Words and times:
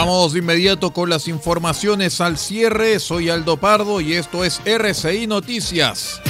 Vamos 0.00 0.32
de 0.32 0.38
inmediato 0.38 0.92
con 0.92 1.10
las 1.10 1.26
informaciones 1.26 2.20
al 2.20 2.38
cierre. 2.38 3.00
Soy 3.00 3.30
Aldo 3.30 3.56
Pardo 3.56 4.00
y 4.00 4.12
esto 4.12 4.44
es 4.44 4.60
RCI 4.64 5.26
Noticias. 5.26 6.20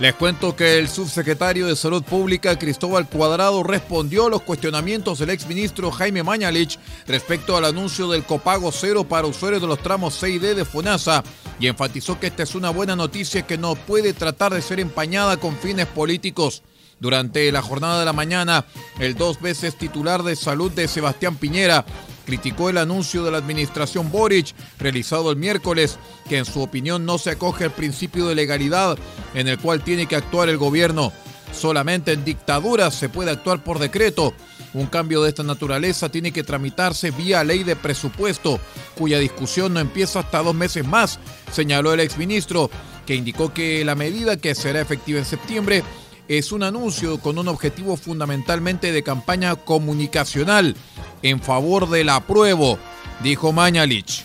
Les 0.00 0.14
cuento 0.14 0.56
que 0.56 0.78
el 0.78 0.88
subsecretario 0.88 1.66
de 1.66 1.76
Salud 1.76 2.02
Pública, 2.02 2.58
Cristóbal 2.58 3.06
Cuadrado, 3.06 3.62
respondió 3.62 4.28
a 4.28 4.30
los 4.30 4.40
cuestionamientos 4.40 5.18
del 5.18 5.28
exministro 5.28 5.90
Jaime 5.90 6.22
Mañalich 6.22 6.78
respecto 7.06 7.54
al 7.54 7.66
anuncio 7.66 8.08
del 8.08 8.24
copago 8.24 8.72
cero 8.72 9.04
para 9.04 9.26
usuarios 9.26 9.60
de 9.60 9.68
los 9.68 9.82
tramos 9.82 10.14
C 10.14 10.30
y 10.30 10.38
D 10.38 10.54
de 10.54 10.64
FONASA 10.64 11.22
y 11.60 11.66
enfatizó 11.66 12.18
que 12.18 12.28
esta 12.28 12.44
es 12.44 12.54
una 12.54 12.70
buena 12.70 12.96
noticia 12.96 13.42
que 13.42 13.58
no 13.58 13.74
puede 13.74 14.14
tratar 14.14 14.54
de 14.54 14.62
ser 14.62 14.80
empañada 14.80 15.36
con 15.36 15.54
fines 15.58 15.86
políticos. 15.86 16.62
Durante 17.02 17.50
la 17.50 17.62
jornada 17.62 17.98
de 17.98 18.04
la 18.04 18.12
mañana, 18.12 18.64
el 19.00 19.16
dos 19.16 19.40
veces 19.40 19.74
titular 19.74 20.22
de 20.22 20.36
salud 20.36 20.70
de 20.70 20.86
Sebastián 20.86 21.34
Piñera 21.34 21.84
criticó 22.24 22.70
el 22.70 22.78
anuncio 22.78 23.24
de 23.24 23.32
la 23.32 23.38
administración 23.38 24.12
Boric 24.12 24.54
realizado 24.78 25.32
el 25.32 25.36
miércoles, 25.36 25.98
que 26.28 26.38
en 26.38 26.44
su 26.44 26.62
opinión 26.62 27.04
no 27.04 27.18
se 27.18 27.30
acoge 27.30 27.64
al 27.64 27.72
principio 27.72 28.28
de 28.28 28.36
legalidad 28.36 28.96
en 29.34 29.48
el 29.48 29.58
cual 29.58 29.82
tiene 29.82 30.06
que 30.06 30.14
actuar 30.14 30.48
el 30.48 30.58
gobierno. 30.58 31.12
Solamente 31.52 32.12
en 32.12 32.24
dictaduras 32.24 32.94
se 32.94 33.08
puede 33.08 33.32
actuar 33.32 33.64
por 33.64 33.80
decreto. 33.80 34.32
Un 34.72 34.86
cambio 34.86 35.24
de 35.24 35.30
esta 35.30 35.42
naturaleza 35.42 36.08
tiene 36.08 36.30
que 36.30 36.44
tramitarse 36.44 37.10
vía 37.10 37.42
ley 37.42 37.64
de 37.64 37.74
presupuesto, 37.74 38.60
cuya 38.96 39.18
discusión 39.18 39.74
no 39.74 39.80
empieza 39.80 40.20
hasta 40.20 40.40
dos 40.40 40.54
meses 40.54 40.86
más, 40.86 41.18
señaló 41.50 41.92
el 41.92 41.98
exministro, 41.98 42.70
que 43.04 43.16
indicó 43.16 43.52
que 43.52 43.84
la 43.84 43.96
medida 43.96 44.36
que 44.36 44.54
será 44.54 44.80
efectiva 44.80 45.18
en 45.18 45.24
septiembre 45.24 45.82
es 46.28 46.52
un 46.52 46.62
anuncio 46.62 47.18
con 47.18 47.38
un 47.38 47.48
objetivo 47.48 47.96
fundamentalmente 47.96 48.92
de 48.92 49.02
campaña 49.02 49.56
comunicacional 49.56 50.76
en 51.22 51.40
favor 51.40 51.88
del 51.88 52.08
apruebo, 52.08 52.78
dijo 53.22 53.52
Mañalich. 53.52 54.24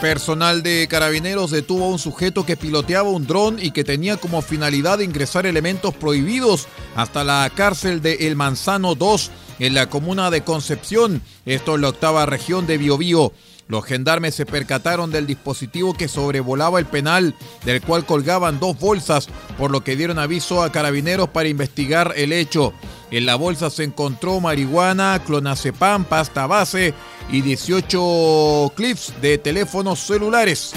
Personal 0.00 0.62
de 0.62 0.86
carabineros 0.88 1.50
detuvo 1.50 1.86
a 1.86 1.88
un 1.88 1.98
sujeto 1.98 2.46
que 2.46 2.56
piloteaba 2.56 3.10
un 3.10 3.26
dron 3.26 3.58
y 3.60 3.72
que 3.72 3.82
tenía 3.82 4.16
como 4.16 4.42
finalidad 4.42 5.00
ingresar 5.00 5.44
elementos 5.44 5.92
prohibidos 5.92 6.68
hasta 6.94 7.24
la 7.24 7.50
cárcel 7.52 8.00
de 8.00 8.28
El 8.28 8.36
Manzano 8.36 8.94
2 8.94 9.30
en 9.58 9.74
la 9.74 9.88
comuna 9.88 10.30
de 10.30 10.44
Concepción, 10.44 11.20
esto 11.46 11.74
en 11.74 11.80
la 11.80 11.88
octava 11.88 12.26
región 12.26 12.66
de 12.68 12.78
Biobío. 12.78 13.32
Los 13.68 13.84
gendarmes 13.84 14.34
se 14.34 14.46
percataron 14.46 15.10
del 15.10 15.26
dispositivo 15.26 15.92
que 15.92 16.08
sobrevolaba 16.08 16.78
el 16.78 16.86
penal, 16.86 17.34
del 17.66 17.82
cual 17.82 18.06
colgaban 18.06 18.58
dos 18.58 18.78
bolsas, 18.78 19.28
por 19.58 19.70
lo 19.70 19.84
que 19.84 19.94
dieron 19.94 20.18
aviso 20.18 20.62
a 20.62 20.72
carabineros 20.72 21.28
para 21.28 21.48
investigar 21.48 22.14
el 22.16 22.32
hecho. 22.32 22.72
En 23.10 23.26
la 23.26 23.36
bolsa 23.36 23.68
se 23.68 23.84
encontró 23.84 24.40
marihuana, 24.40 25.22
clonazepam, 25.24 26.04
pasta 26.04 26.46
base 26.46 26.94
y 27.30 27.42
18 27.42 28.72
clips 28.74 29.12
de 29.20 29.36
teléfonos 29.36 30.00
celulares. 30.00 30.72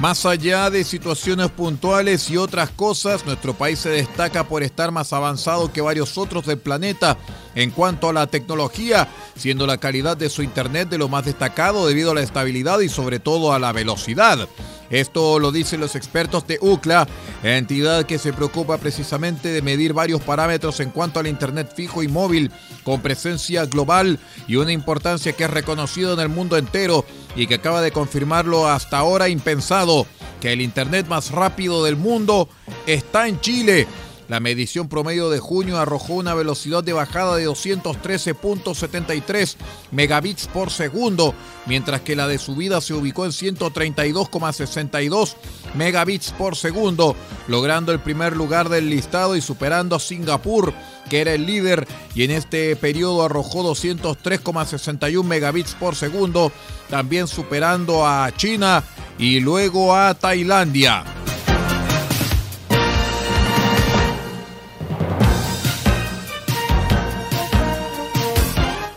Más 0.00 0.24
allá 0.24 0.70
de 0.70 0.82
situaciones 0.82 1.50
puntuales 1.50 2.30
y 2.30 2.38
otras 2.38 2.70
cosas, 2.70 3.26
nuestro 3.26 3.52
país 3.52 3.80
se 3.80 3.90
destaca 3.90 4.44
por 4.44 4.62
estar 4.62 4.90
más 4.92 5.12
avanzado 5.12 5.70
que 5.70 5.82
varios 5.82 6.16
otros 6.16 6.46
del 6.46 6.56
planeta 6.56 7.18
en 7.54 7.70
cuanto 7.70 8.08
a 8.08 8.12
la 8.12 8.26
tecnología, 8.26 9.08
siendo 9.36 9.66
la 9.66 9.78
calidad 9.78 10.16
de 10.16 10.30
su 10.30 10.42
Internet 10.42 10.88
de 10.88 10.98
lo 10.98 11.08
más 11.08 11.24
destacado 11.24 11.86
debido 11.86 12.12
a 12.12 12.14
la 12.14 12.22
estabilidad 12.22 12.80
y 12.80 12.88
sobre 12.88 13.18
todo 13.18 13.52
a 13.52 13.58
la 13.58 13.72
velocidad. 13.72 14.48
Esto 14.90 15.38
lo 15.38 15.52
dicen 15.52 15.80
los 15.80 15.94
expertos 15.94 16.48
de 16.48 16.58
UCLA, 16.60 17.06
entidad 17.44 18.06
que 18.06 18.18
se 18.18 18.32
preocupa 18.32 18.76
precisamente 18.78 19.48
de 19.50 19.62
medir 19.62 19.92
varios 19.92 20.20
parámetros 20.20 20.80
en 20.80 20.90
cuanto 20.90 21.20
al 21.20 21.28
Internet 21.28 21.72
fijo 21.74 22.02
y 22.02 22.08
móvil, 22.08 22.50
con 22.82 23.00
presencia 23.00 23.66
global 23.66 24.18
y 24.48 24.56
una 24.56 24.72
importancia 24.72 25.32
que 25.32 25.44
es 25.44 25.50
reconocida 25.50 26.12
en 26.12 26.20
el 26.20 26.28
mundo 26.28 26.56
entero 26.56 27.04
y 27.36 27.46
que 27.46 27.54
acaba 27.54 27.82
de 27.82 27.92
confirmarlo 27.92 28.68
hasta 28.68 28.98
ahora 28.98 29.28
impensado, 29.28 30.06
que 30.40 30.52
el 30.52 30.60
Internet 30.60 31.06
más 31.06 31.30
rápido 31.30 31.84
del 31.84 31.94
mundo 31.94 32.48
está 32.86 33.28
en 33.28 33.40
Chile 33.40 33.86
la 34.30 34.38
medición 34.38 34.88
promedio 34.88 35.28
de 35.28 35.40
junio 35.40 35.80
arrojó 35.80 36.14
una 36.14 36.34
velocidad 36.34 36.84
de 36.84 36.92
bajada 36.92 37.34
de 37.34 37.48
213.73 37.48 39.56
megabits 39.90 40.46
por 40.46 40.70
segundo, 40.70 41.34
mientras 41.66 42.02
que 42.02 42.14
la 42.14 42.28
de 42.28 42.38
subida 42.38 42.80
se 42.80 42.94
ubicó 42.94 43.24
en 43.24 43.32
132,62 43.32 45.34
megabits 45.74 46.30
por 46.30 46.54
segundo, 46.54 47.16
logrando 47.48 47.90
el 47.90 47.98
primer 47.98 48.36
lugar 48.36 48.68
del 48.68 48.88
listado 48.88 49.34
y 49.34 49.40
superando 49.40 49.96
a 49.96 50.00
Singapur, 50.00 50.72
que 51.08 51.22
era 51.22 51.34
el 51.34 51.44
líder 51.44 51.88
y 52.14 52.22
en 52.22 52.30
este 52.30 52.76
periodo 52.76 53.24
arrojó 53.24 53.68
203,61 53.68 55.24
megabits 55.24 55.74
por 55.74 55.96
segundo, 55.96 56.52
también 56.88 57.26
superando 57.26 58.06
a 58.06 58.30
China 58.36 58.84
y 59.18 59.40
luego 59.40 59.96
a 59.96 60.14
Tailandia. 60.14 61.19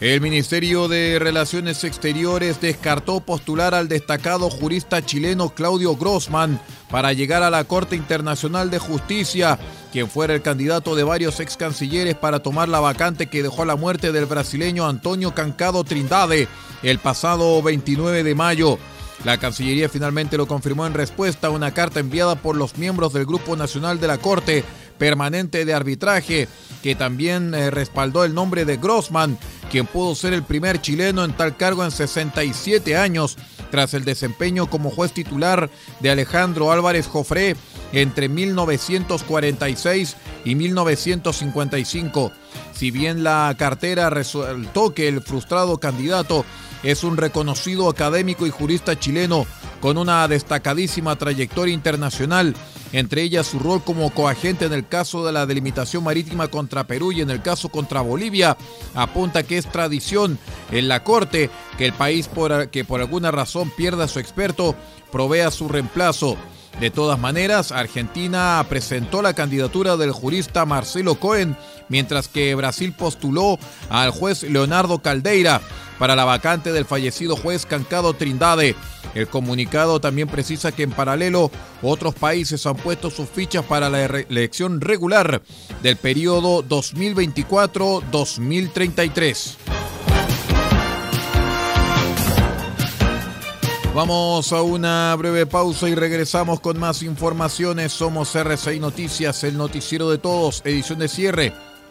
El 0.03 0.19
Ministerio 0.19 0.89
de 0.89 1.17
Relaciones 1.17 1.85
Exteriores 1.85 2.59
descartó 2.59 3.21
postular 3.21 3.73
al 3.73 3.87
destacado 3.87 4.49
jurista 4.49 5.01
chileno 5.01 5.51
Claudio 5.51 5.95
Grossman 5.95 6.59
para 6.89 7.13
llegar 7.13 7.41
a 7.41 7.49
la 7.49 7.63
Corte 7.63 7.95
Internacional 7.95 8.69
de 8.69 8.79
Justicia, 8.79 9.57
quien 9.93 10.09
fuera 10.09 10.33
el 10.33 10.41
candidato 10.41 10.95
de 10.95 11.05
varios 11.05 11.39
ex 11.39 11.55
cancilleres 11.55 12.15
para 12.15 12.39
tomar 12.39 12.67
la 12.67 12.81
vacante 12.81 13.27
que 13.27 13.43
dejó 13.43 13.63
la 13.63 13.77
muerte 13.77 14.11
del 14.11 14.25
brasileño 14.25 14.85
Antonio 14.85 15.33
Cancado 15.33 15.85
Trindade 15.85 16.49
el 16.83 16.99
pasado 16.99 17.63
29 17.63 18.23
de 18.25 18.35
mayo. 18.35 18.79
La 19.23 19.37
Cancillería 19.37 19.87
finalmente 19.87 20.35
lo 20.35 20.47
confirmó 20.47 20.85
en 20.85 20.95
respuesta 20.95 21.47
a 21.47 21.51
una 21.51 21.73
carta 21.73 22.01
enviada 22.01 22.35
por 22.35 22.57
los 22.57 22.77
miembros 22.77 23.13
del 23.13 23.25
Grupo 23.25 23.55
Nacional 23.55 24.01
de 24.01 24.07
la 24.07 24.17
Corte 24.17 24.65
Permanente 24.97 25.65
de 25.65 25.73
Arbitraje, 25.73 26.47
que 26.81 26.95
también 26.95 27.53
eh, 27.53 27.71
respaldó 27.71 28.23
el 28.23 28.33
nombre 28.33 28.65
de 28.65 28.77
Grossman, 28.77 29.37
quien 29.71 29.85
pudo 29.85 30.15
ser 30.15 30.33
el 30.33 30.43
primer 30.43 30.81
chileno 30.81 31.23
en 31.23 31.33
tal 31.33 31.57
cargo 31.57 31.83
en 31.83 31.91
67 31.91 32.95
años, 32.97 33.37
tras 33.71 33.93
el 33.95 34.05
desempeño 34.05 34.69
como 34.69 34.91
juez 34.91 35.13
titular 35.13 35.69
de 35.99 36.11
Alejandro 36.11 36.71
Álvarez 36.71 37.07
Jofré 37.07 37.55
entre 37.91 38.29
1946 38.29 40.15
y 40.45 40.55
1955. 40.55 42.31
Si 42.73 42.91
bien 42.91 43.23
la 43.23 43.55
cartera 43.57 44.09
resultó 44.11 44.93
que 44.93 45.07
el 45.07 45.21
frustrado 45.21 45.79
candidato 45.79 46.45
es 46.83 47.03
un 47.03 47.17
reconocido 47.17 47.89
académico 47.89 48.45
y 48.45 48.51
jurista 48.51 48.99
chileno 48.99 49.47
con 49.79 49.97
una 49.97 50.27
destacadísima 50.27 51.15
trayectoria 51.15 51.73
internacional, 51.73 52.55
entre 52.93 53.23
ellas 53.23 53.47
su 53.47 53.59
rol 53.59 53.83
como 53.83 54.09
coagente 54.11 54.65
en 54.65 54.73
el 54.73 54.87
caso 54.87 55.25
de 55.25 55.33
la 55.33 55.45
delimitación 55.45 56.03
marítima 56.03 56.47
contra 56.47 56.87
Perú 56.87 57.11
y 57.11 57.21
en 57.21 57.29
el 57.29 57.41
caso 57.41 57.67
contra 57.67 58.01
Bolivia, 58.01 58.55
apunta 58.93 59.43
que 59.43 59.57
es 59.57 59.69
tradición 59.69 60.39
en 60.71 60.87
la 60.87 61.03
Corte 61.03 61.49
que 61.77 61.87
el 61.87 61.93
país 61.93 62.29
que 62.71 62.85
por 62.85 63.01
alguna 63.01 63.31
razón 63.31 63.71
pierda 63.75 64.05
a 64.05 64.07
su 64.07 64.19
experto 64.19 64.75
provea 65.11 65.51
su 65.51 65.67
reemplazo. 65.67 66.37
De 66.79 66.89
todas 66.89 67.19
maneras, 67.19 67.71
Argentina 67.71 68.65
presentó 68.67 69.21
la 69.21 69.33
candidatura 69.33 69.95
del 69.95 70.11
jurista 70.11 70.65
Marcelo 70.65 71.15
Cohen, 71.15 71.55
mientras 71.89 72.27
que 72.27 72.55
Brasil 72.55 72.93
postuló 72.93 73.59
al 73.89 74.11
juez 74.11 74.43
Leonardo 74.43 74.99
Caldeira 74.99 75.61
para 75.99 76.15
la 76.15 76.25
vacante 76.25 76.71
del 76.71 76.85
fallecido 76.85 77.35
juez 77.35 77.65
Cancado 77.65 78.13
Trindade. 78.13 78.75
El 79.15 79.27
comunicado 79.27 79.99
también 80.01 80.27
precisa 80.27 80.71
que 80.71 80.83
en 80.83 80.91
paralelo 80.91 81.49
otros 81.81 82.13
países 82.15 82.65
han 82.65 82.75
puesto 82.75 83.09
sus 83.09 83.29
fichas 83.29 83.65
para 83.65 83.89
la 83.89 84.03
elección 84.03 84.81
regular 84.81 85.41
del 85.81 85.95
periodo 85.97 86.63
2024-2033. 86.63 89.55
Vamos 93.93 94.51
a 94.51 94.61
una 94.63 95.15
breve 95.15 95.45
pausa 95.45 95.87
y 95.87 95.93
regresamos 95.93 96.59
con 96.59 96.79
más 96.79 97.03
informaciones. 97.03 97.93
Somos 97.93 98.35
RCI 98.35 98.79
Noticias, 98.79 99.43
el 99.43 99.55
noticiero 99.55 100.09
de 100.09 100.17
todos, 100.17 100.63
edición 100.65 100.97
de 100.97 101.07
cierre. 101.07 101.53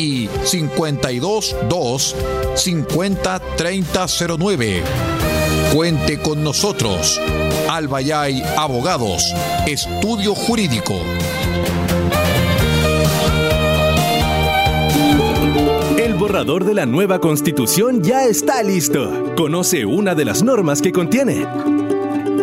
y 0.00 0.28
522 0.28 2.16
50 2.54 3.38
3009. 3.56 4.82
Cuente 5.74 6.20
con 6.20 6.42
nosotros. 6.42 7.20
Albayay 7.68 8.42
Abogados, 8.56 9.22
Estudio 9.66 10.34
Jurídico. 10.34 10.94
El 15.98 16.14
borrador 16.14 16.64
de 16.64 16.74
la 16.74 16.86
nueva 16.86 17.20
constitución 17.20 18.02
ya 18.02 18.24
está 18.24 18.62
listo. 18.62 19.34
Conoce 19.36 19.84
una 19.84 20.14
de 20.14 20.24
las 20.24 20.42
normas 20.42 20.80
que 20.80 20.92
contiene. 20.92 21.46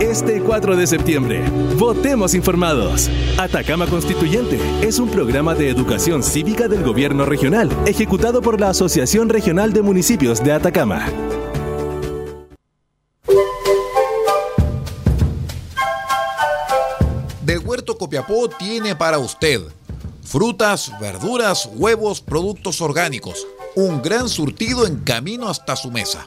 Este 0.00 0.40
4 0.40 0.76
de 0.76 0.86
septiembre, 0.86 1.44
votemos 1.76 2.34
informados. 2.34 3.10
Atacama 3.36 3.86
Constituyente 3.86 4.58
es 4.80 4.98
un 4.98 5.10
programa 5.10 5.54
de 5.54 5.68
educación 5.68 6.22
cívica 6.22 6.68
del 6.68 6.82
gobierno 6.82 7.26
regional, 7.26 7.68
ejecutado 7.86 8.40
por 8.40 8.58
la 8.58 8.70
Asociación 8.70 9.28
Regional 9.28 9.74
de 9.74 9.82
Municipios 9.82 10.42
de 10.42 10.52
Atacama. 10.52 11.06
Del 17.44 17.58
Huerto 17.58 17.98
Copiapó 17.98 18.48
tiene 18.48 18.96
para 18.96 19.18
usted 19.18 19.60
frutas, 20.22 20.92
verduras, 20.98 21.68
huevos, 21.74 22.22
productos 22.22 22.80
orgánicos. 22.80 23.46
Un 23.74 24.00
gran 24.00 24.30
surtido 24.30 24.86
en 24.86 25.00
camino 25.00 25.50
hasta 25.50 25.76
su 25.76 25.90
mesa. 25.90 26.26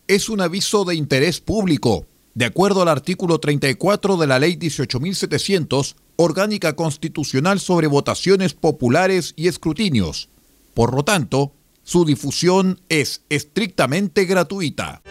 es 0.15 0.27
un 0.27 0.41
aviso 0.41 0.83
de 0.83 0.95
interés 0.95 1.39
público. 1.39 2.05
De 2.33 2.43
acuerdo 2.43 2.81
al 2.81 2.89
artículo 2.89 3.39
34 3.39 4.17
de 4.17 4.27
la 4.27 4.39
Ley 4.39 4.57
18.700, 4.57 5.95
Orgánica 6.17 6.75
Constitucional 6.75 7.61
sobre 7.61 7.87
Votaciones 7.87 8.53
Populares 8.53 9.33
y 9.37 9.47
Escrutinios. 9.47 10.27
Por 10.73 10.93
lo 10.93 11.03
tanto, 11.03 11.53
su 11.83 12.03
difusión 12.03 12.81
es 12.89 13.21
estrictamente 13.29 14.25
gratuita. 14.25 15.01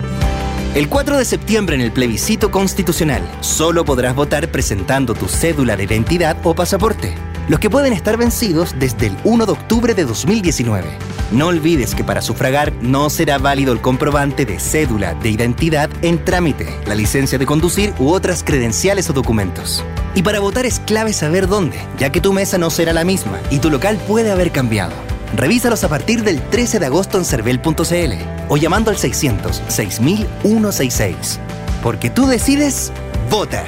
El 0.75 0.91
4 0.91 1.17
de 1.17 1.25
septiembre 1.25 1.77
en 1.77 1.81
el 1.81 1.93
plebiscito 1.93 2.51
constitucional, 2.51 3.27
solo 3.41 3.87
podrás 3.87 4.15
votar 4.15 4.53
presentando 4.53 5.15
tu 5.15 5.29
cédula 5.29 5.77
de 5.77 5.85
identidad 5.85 6.37
o 6.45 6.55
pasaporte, 6.55 7.15
los 7.51 7.59
que 7.59 7.69
pueden 7.69 7.93
estar 7.93 8.17
vencidos 8.17 8.77
desde 8.79 9.09
el 9.09 9.17
1 9.25 9.45
de 9.45 9.51
octubre 9.51 9.93
de 9.93 10.05
2019. 10.05 10.89
No 11.33 11.49
olvides 11.49 11.97
que 11.97 12.05
para 12.05 12.23
sufragar 12.23 12.73
no 12.81 13.11
será 13.11 13.39
válido 13.39 13.73
el 13.73 13.81
comprobante 13.81 14.47
de 14.47 14.61
cédula 14.61 15.15
de 15.15 15.31
identidad 15.31 15.91
en 16.03 16.25
trámite, 16.25 16.69
la 16.87 16.95
licencia 16.95 17.39
de 17.39 17.47
conducir 17.47 17.93
u 17.99 18.11
otras 18.11 18.45
credenciales 18.45 19.11
o 19.11 19.13
documentos. 19.13 19.85
Y 20.15 20.23
para 20.23 20.39
votar 20.39 20.65
es 20.65 20.79
clave 20.79 21.13
saber 21.13 21.49
dónde, 21.49 21.81
ya 21.99 22.13
que 22.13 22.21
tu 22.21 22.33
mesa 22.33 22.57
no 22.57 22.71
será 22.71 22.93
la 22.93 23.03
misma 23.03 23.41
y 23.51 23.59
tu 23.59 23.69
local 23.69 23.99
puede 24.07 24.31
haber 24.31 24.53
cambiado. 24.53 24.93
Revísalos 25.35 25.83
a 25.83 25.89
partir 25.89 26.23
del 26.23 26.41
13 26.51 26.79
de 26.79 26.87
agosto 26.87 27.19
en 27.19 27.25
cervel.cl 27.25 28.13
o 28.49 28.57
llamando 28.59 28.93
al 28.93 28.97
600 28.97 29.61
6166. 29.67 31.41
Porque 31.83 32.11
tú 32.11 32.29
decides, 32.29 32.93
vota. 33.29 33.65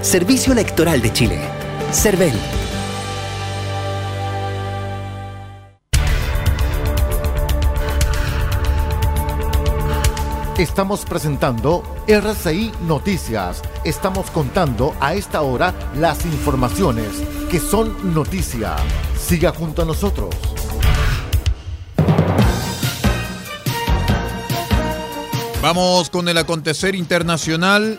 Servicio 0.00 0.54
Electoral 0.54 1.02
de 1.02 1.12
Chile. 1.12 1.38
Cervel. 1.92 2.32
Estamos 10.58 11.04
presentando 11.04 11.82
RCI 12.08 12.72
Noticias. 12.86 13.60
Estamos 13.84 14.30
contando 14.30 14.94
a 15.00 15.12
esta 15.12 15.42
hora 15.42 15.74
las 15.94 16.24
informaciones 16.24 17.08
que 17.50 17.60
son 17.60 18.14
noticia. 18.14 18.74
Siga 19.18 19.52
junto 19.52 19.82
a 19.82 19.84
nosotros. 19.84 20.34
Vamos 25.60 26.08
con 26.08 26.26
el 26.26 26.38
acontecer 26.38 26.94
internacional. 26.94 27.98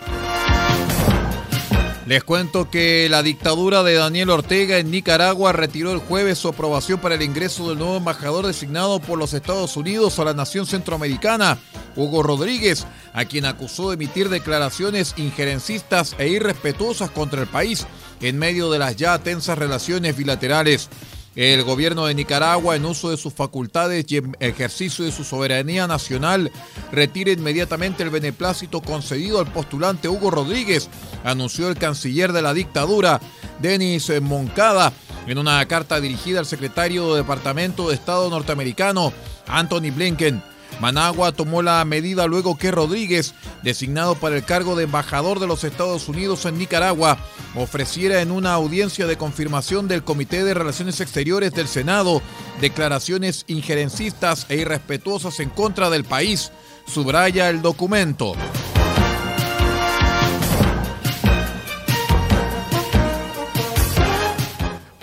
Les 2.08 2.24
cuento 2.24 2.70
que 2.70 3.06
la 3.10 3.22
dictadura 3.22 3.82
de 3.82 3.92
Daniel 3.92 4.30
Ortega 4.30 4.78
en 4.78 4.90
Nicaragua 4.90 5.52
retiró 5.52 5.92
el 5.92 5.98
jueves 5.98 6.38
su 6.38 6.48
aprobación 6.48 6.98
para 6.98 7.16
el 7.16 7.22
ingreso 7.22 7.68
del 7.68 7.78
nuevo 7.78 7.98
embajador 7.98 8.46
designado 8.46 8.98
por 8.98 9.18
los 9.18 9.34
Estados 9.34 9.76
Unidos 9.76 10.18
a 10.18 10.24
la 10.24 10.32
nación 10.32 10.64
centroamericana, 10.64 11.58
Hugo 11.98 12.22
Rodríguez, 12.22 12.86
a 13.12 13.24
quien 13.24 13.44
acusó 13.44 13.88
de 13.88 13.94
emitir 13.94 14.28
declaraciones 14.28 15.14
injerencistas 15.16 16.14
e 16.18 16.28
irrespetuosas 16.28 17.10
contra 17.10 17.42
el 17.42 17.48
país 17.48 17.86
en 18.20 18.38
medio 18.38 18.70
de 18.70 18.78
las 18.78 18.96
ya 18.96 19.18
tensas 19.18 19.58
relaciones 19.58 20.16
bilaterales. 20.16 20.88
El 21.34 21.62
gobierno 21.62 22.06
de 22.06 22.14
Nicaragua, 22.14 22.74
en 22.74 22.84
uso 22.84 23.10
de 23.10 23.16
sus 23.16 23.32
facultades 23.32 24.04
y 24.08 24.16
en 24.16 24.36
ejercicio 24.40 25.04
de 25.04 25.12
su 25.12 25.22
soberanía 25.22 25.86
nacional, 25.86 26.50
retira 26.90 27.30
inmediatamente 27.30 28.02
el 28.02 28.10
beneplácito 28.10 28.80
concedido 28.80 29.38
al 29.38 29.52
postulante 29.52 30.08
Hugo 30.08 30.30
Rodríguez, 30.32 30.88
anunció 31.22 31.68
el 31.68 31.76
canciller 31.76 32.32
de 32.32 32.42
la 32.42 32.54
dictadura, 32.54 33.20
Denis 33.60 34.10
Moncada, 34.20 34.92
en 35.28 35.38
una 35.38 35.64
carta 35.66 36.00
dirigida 36.00 36.40
al 36.40 36.46
secretario 36.46 37.12
de 37.12 37.20
Departamento 37.20 37.88
de 37.88 37.94
Estado 37.94 38.28
norteamericano, 38.30 39.12
Anthony 39.46 39.92
Blinken. 39.94 40.42
Managua 40.80 41.32
tomó 41.32 41.62
la 41.62 41.84
medida 41.84 42.26
luego 42.26 42.56
que 42.56 42.70
Rodríguez, 42.70 43.34
designado 43.62 44.14
para 44.14 44.36
el 44.36 44.44
cargo 44.44 44.76
de 44.76 44.84
embajador 44.84 45.40
de 45.40 45.46
los 45.46 45.64
Estados 45.64 46.08
Unidos 46.08 46.44
en 46.44 46.58
Nicaragua, 46.58 47.18
ofreciera 47.56 48.20
en 48.20 48.30
una 48.30 48.54
audiencia 48.54 49.06
de 49.06 49.16
confirmación 49.16 49.88
del 49.88 50.04
Comité 50.04 50.44
de 50.44 50.54
Relaciones 50.54 51.00
Exteriores 51.00 51.52
del 51.52 51.68
Senado 51.68 52.22
declaraciones 52.60 53.44
injerencistas 53.46 54.46
e 54.48 54.56
irrespetuosas 54.56 55.40
en 55.40 55.50
contra 55.50 55.90
del 55.90 56.04
país, 56.04 56.52
subraya 56.86 57.48
el 57.48 57.62
documento. 57.62 58.34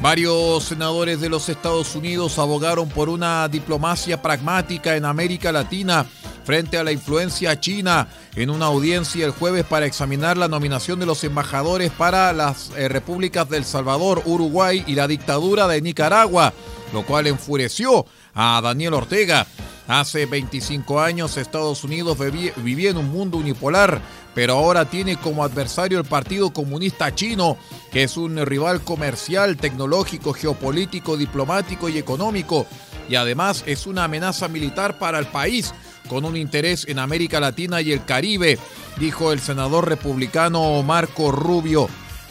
Varios 0.05 0.65
senadores 0.65 1.19
de 1.19 1.29
los 1.29 1.49
Estados 1.49 1.95
Unidos 1.95 2.37
abogaron 2.37 2.87
por 2.89 3.09
una 3.09 3.47
diplomacia 3.47 4.21
pragmática 4.21 4.95
en 4.95 5.03
América 5.03 5.51
Latina 5.51 6.05
frente 6.43 6.77
a 6.77 6.83
la 6.83 6.91
influencia 6.91 7.59
china 7.59 8.07
en 8.35 8.51
una 8.51 8.67
audiencia 8.67 9.25
el 9.25 9.31
jueves 9.31 9.65
para 9.65 9.87
examinar 9.87 10.37
la 10.37 10.47
nominación 10.47 10.99
de 10.99 11.07
los 11.07 11.23
embajadores 11.23 11.89
para 11.89 12.33
las 12.33 12.69
eh, 12.77 12.87
repúblicas 12.87 13.49
del 13.49 13.65
Salvador, 13.65 14.21
Uruguay 14.25 14.83
y 14.85 14.93
la 14.93 15.07
dictadura 15.07 15.67
de 15.67 15.81
Nicaragua, 15.81 16.53
lo 16.93 17.03
cual 17.03 17.25
enfureció 17.25 18.05
a 18.35 18.61
Daniel 18.61 18.93
Ortega. 18.93 19.47
Hace 19.87 20.27
25 20.27 20.99
años 20.99 21.35
Estados 21.37 21.83
Unidos 21.83 22.17
vivía 22.57 22.91
en 22.91 22.97
un 22.97 23.09
mundo 23.09 23.37
unipolar, 23.37 23.99
pero 24.35 24.53
ahora 24.53 24.85
tiene 24.85 25.15
como 25.15 25.43
adversario 25.43 25.97
el 25.97 26.05
Partido 26.05 26.51
Comunista 26.51 27.15
Chino, 27.15 27.57
que 27.91 28.03
es 28.03 28.17
un 28.17 28.45
rival 28.45 28.81
comercial, 28.81 29.55
tecnológico, 29.55 30.33
geopolítico, 30.33 31.15
diplomático 31.15 31.87
y 31.87 31.97
económico, 31.97 32.67
y 33.07 33.15
además 33.15 33.63
es 33.65 33.87
una 33.87 34.03
amenaza 34.03 34.49
militar 34.49 34.99
para 34.99 35.19
el 35.19 35.27
país, 35.27 35.73
con 36.09 36.25
un 36.25 36.35
interés 36.35 36.85
en 36.87 36.99
América 36.99 37.39
Latina 37.39 37.81
y 37.81 37.93
el 37.93 38.03
Caribe, 38.03 38.59
dijo 38.99 39.31
el 39.31 39.39
senador 39.39 39.87
republicano 39.87 40.83
Marco 40.83 41.31
Rubio. 41.31 41.87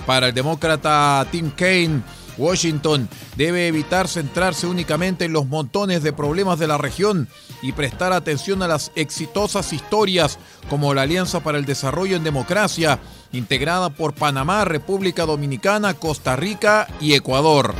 Para 0.06 0.28
el 0.28 0.34
demócrata 0.34 1.26
Tim 1.30 1.50
Kaine, 1.50 2.02
Washington 2.38 3.08
debe 3.36 3.68
evitar 3.68 4.08
centrarse 4.08 4.66
únicamente 4.66 5.24
en 5.24 5.32
los 5.32 5.46
montones 5.46 6.02
de 6.02 6.12
problemas 6.12 6.58
de 6.58 6.66
la 6.66 6.78
región 6.78 7.28
y 7.62 7.72
prestar 7.72 8.12
atención 8.12 8.62
a 8.62 8.68
las 8.68 8.92
exitosas 8.94 9.72
historias 9.72 10.38
como 10.68 10.94
la 10.94 11.02
Alianza 11.02 11.40
para 11.40 11.58
el 11.58 11.64
Desarrollo 11.64 12.16
en 12.16 12.24
Democracia, 12.24 13.00
integrada 13.32 13.90
por 13.90 14.14
Panamá, 14.14 14.64
República 14.64 15.26
Dominicana, 15.26 15.94
Costa 15.94 16.36
Rica 16.36 16.88
y 17.00 17.14
Ecuador. 17.14 17.74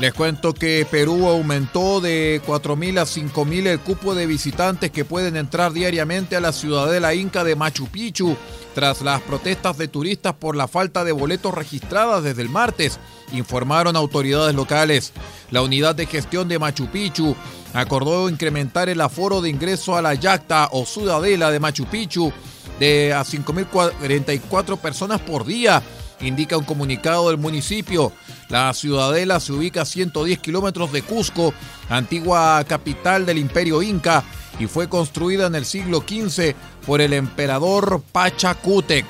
Les 0.00 0.12
cuento 0.12 0.52
que 0.52 0.86
Perú 0.90 1.26
aumentó 1.26 2.02
de 2.02 2.42
4.000 2.46 2.98
a 2.98 3.04
5.000 3.04 3.66
el 3.66 3.80
cupo 3.80 4.14
de 4.14 4.26
visitantes 4.26 4.90
que 4.90 5.06
pueden 5.06 5.36
entrar 5.36 5.72
diariamente 5.72 6.36
a 6.36 6.40
la 6.40 6.52
ciudadela 6.52 7.14
inca 7.14 7.44
de 7.44 7.56
Machu 7.56 7.86
Picchu 7.86 8.36
tras 8.74 9.00
las 9.00 9.22
protestas 9.22 9.78
de 9.78 9.88
turistas 9.88 10.34
por 10.34 10.54
la 10.54 10.68
falta 10.68 11.02
de 11.02 11.12
boletos 11.12 11.54
registradas 11.54 12.22
desde 12.22 12.42
el 12.42 12.50
martes, 12.50 13.00
informaron 13.32 13.96
autoridades 13.96 14.54
locales. 14.54 15.14
La 15.50 15.62
unidad 15.62 15.94
de 15.94 16.04
gestión 16.04 16.46
de 16.46 16.58
Machu 16.58 16.88
Picchu 16.88 17.34
acordó 17.72 18.28
incrementar 18.28 18.90
el 18.90 19.00
aforo 19.00 19.40
de 19.40 19.48
ingreso 19.48 19.96
a 19.96 20.02
la 20.02 20.12
yacta 20.12 20.68
o 20.72 20.84
ciudadela 20.84 21.50
de 21.50 21.58
Machu 21.58 21.86
Picchu 21.86 22.30
de 22.78 23.14
a 23.14 23.22
5.044 23.22 24.76
personas 24.76 25.22
por 25.22 25.46
día 25.46 25.82
indica 26.20 26.56
un 26.56 26.64
comunicado 26.64 27.28
del 27.28 27.38
municipio. 27.38 28.12
La 28.48 28.72
ciudadela 28.74 29.40
se 29.40 29.52
ubica 29.52 29.82
a 29.82 29.86
110 29.86 30.38
kilómetros 30.38 30.92
de 30.92 31.02
Cusco, 31.02 31.52
antigua 31.88 32.64
capital 32.64 33.26
del 33.26 33.38
imperio 33.38 33.82
inca, 33.82 34.24
y 34.58 34.66
fue 34.66 34.88
construida 34.88 35.46
en 35.46 35.54
el 35.54 35.66
siglo 35.66 36.04
XV 36.06 36.54
por 36.86 37.00
el 37.00 37.12
emperador 37.12 38.02
Pachacútec. 38.12 39.06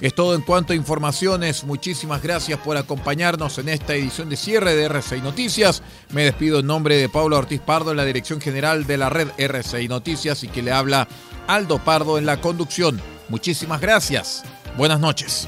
Es 0.00 0.14
todo 0.14 0.36
en 0.36 0.42
cuanto 0.42 0.72
a 0.72 0.76
informaciones. 0.76 1.64
Muchísimas 1.64 2.22
gracias 2.22 2.60
por 2.60 2.76
acompañarnos 2.76 3.58
en 3.58 3.68
esta 3.68 3.94
edición 3.94 4.28
de 4.28 4.36
cierre 4.36 4.76
de 4.76 4.84
RCI 4.84 5.20
Noticias. 5.22 5.82
Me 6.10 6.24
despido 6.24 6.60
en 6.60 6.66
nombre 6.68 6.96
de 6.96 7.08
Pablo 7.08 7.36
Ortiz 7.36 7.60
Pardo 7.60 7.90
en 7.90 7.96
la 7.96 8.04
dirección 8.04 8.40
general 8.40 8.86
de 8.86 8.96
la 8.96 9.10
red 9.10 9.28
RCI 9.38 9.88
Noticias 9.88 10.44
y 10.44 10.48
que 10.48 10.62
le 10.62 10.70
habla 10.70 11.08
Aldo 11.48 11.78
Pardo 11.78 12.16
en 12.16 12.26
la 12.26 12.40
conducción. 12.40 13.00
Muchísimas 13.28 13.80
gracias. 13.80 14.42
Buenas 14.76 15.00
noches. 15.00 15.46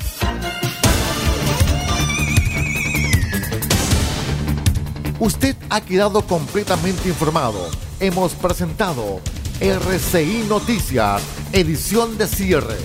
Usted 5.18 5.54
ha 5.68 5.80
quedado 5.80 6.22
completamente 6.22 7.08
informado. 7.08 7.70
Hemos 8.00 8.32
presentado 8.32 9.20
RCI 9.60 10.46
Noticias, 10.48 11.22
edición 11.52 12.16
de 12.16 12.26
cierre. 12.26 12.76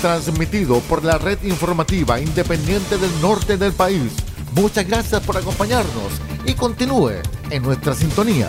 Transmitido 0.00 0.80
por 0.80 1.04
la 1.04 1.18
red 1.18 1.42
informativa 1.44 2.20
independiente 2.20 2.96
del 2.96 3.20
norte 3.20 3.58
del 3.58 3.72
país. 3.72 4.12
Muchas 4.54 4.86
gracias 4.86 5.22
por 5.22 5.36
acompañarnos 5.36 6.12
y 6.46 6.54
continúe 6.54 7.20
en 7.50 7.62
nuestra 7.62 7.94
sintonía. 7.94 8.48